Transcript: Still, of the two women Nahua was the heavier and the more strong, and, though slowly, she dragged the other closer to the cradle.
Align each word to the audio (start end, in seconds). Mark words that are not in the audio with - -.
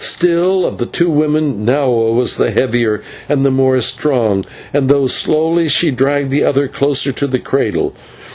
Still, 0.03 0.65
of 0.65 0.79
the 0.79 0.87
two 0.87 1.11
women 1.11 1.63
Nahua 1.63 2.11
was 2.15 2.35
the 2.37 2.49
heavier 2.49 3.03
and 3.29 3.45
the 3.45 3.51
more 3.51 3.79
strong, 3.81 4.43
and, 4.73 4.89
though 4.89 5.05
slowly, 5.05 5.67
she 5.67 5.91
dragged 5.91 6.31
the 6.31 6.43
other 6.43 6.67
closer 6.67 7.11
to 7.11 7.27
the 7.27 7.37
cradle. 7.37 7.93